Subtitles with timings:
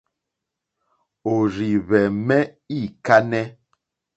[1.31, 2.41] Òrzìhwɛ̀mɛ́
[2.79, 3.45] î kánɛ́.